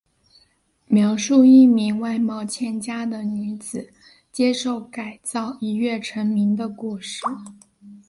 [0.87, 3.93] 描述一名外貌欠佳的女子
[4.31, 7.21] 接受改造一跃成名的故事。